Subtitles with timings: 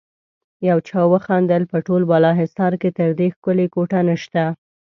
[0.69, 4.43] يو چا وخندل: په ټول بالاحصار کې تر دې ښکلی کوټه نشته.